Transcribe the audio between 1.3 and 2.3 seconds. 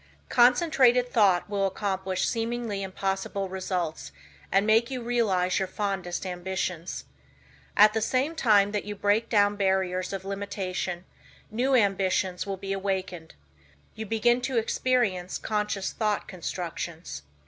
will accomplish